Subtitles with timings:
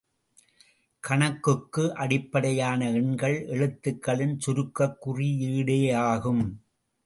[1.03, 6.43] கணக்குக்கு அடிப்படையான எண்கள் எழுத்துக்களின் சுருக்கக் குறியீடேயாகும்.